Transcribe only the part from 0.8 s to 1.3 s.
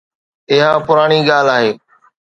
پراڻي